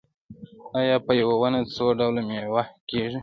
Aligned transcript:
آیا 0.79 0.95
په 1.05 1.11
یوه 1.21 1.35
ونه 1.39 1.59
څو 1.73 1.85
ډوله 1.97 2.21
میوه 2.27 2.63
کیږي؟ 2.89 3.19